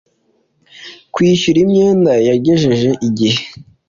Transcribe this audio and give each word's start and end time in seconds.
kwishyura 1.13 1.59
imyenda 1.65 2.11
yagejeje 2.27 2.89
igihe 3.07 3.41